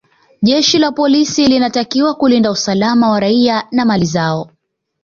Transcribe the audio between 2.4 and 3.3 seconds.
usalama wa